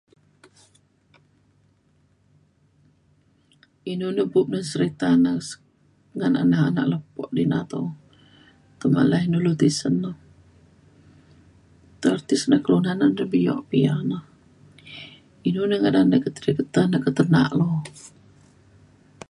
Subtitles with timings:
[3.91, 5.31] inu nu bup na serita na
[6.17, 7.81] ngan anak anak lepo di na to
[8.79, 10.11] tepalai na lu tisen nu
[12.65, 12.99] kelunan
[13.33, 14.17] bio pe ia' na
[15.47, 17.67] inu na ngadan sri keta ketenak lu